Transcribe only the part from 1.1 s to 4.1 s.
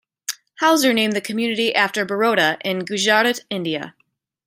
the community after Baroda in Gujarat, India.